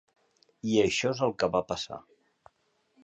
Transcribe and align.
I 0.69 0.77
això 0.85 1.11
és 1.17 1.21
el 1.27 1.35
que 1.43 1.51
va 1.57 1.63
passar. 1.73 2.01